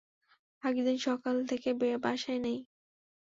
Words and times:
আগেরদিন 0.63 0.97
সকাল 1.07 1.35
থেকে 1.45 1.69
বাসায় 2.03 2.39
নেই। 2.39 2.59